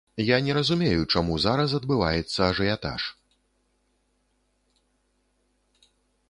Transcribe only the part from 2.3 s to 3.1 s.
ажыятаж.